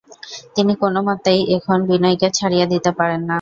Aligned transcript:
তিনি 0.55 0.73
কোনোমতেই 0.83 1.39
এখন 1.55 1.77
বিনয়কে 1.89 2.27
ছাড়িয়া 2.37 2.65
দিতে 2.73 2.91
পারেন 2.99 3.19
না। 3.19 3.29